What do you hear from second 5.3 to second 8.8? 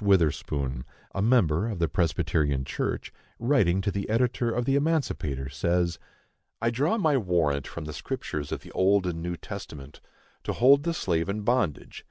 says: I draw my warrant from the Scriptures of the